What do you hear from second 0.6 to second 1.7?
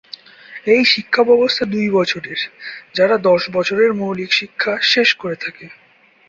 এই শিক্ষা ব্যবস্থা